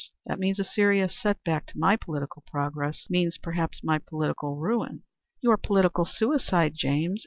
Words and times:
That 0.25 0.39
means 0.39 0.57
a 0.57 0.63
serious 0.63 1.15
setback 1.15 1.67
to 1.67 1.77
my 1.77 1.95
political 1.95 2.43
progress; 2.47 3.05
means 3.07 3.37
perhaps 3.37 3.83
my 3.83 3.99
political 3.99 4.55
ruin." 4.57 5.03
"Your 5.43 5.57
political 5.57 6.05
suicide, 6.05 6.73
James. 6.75 7.19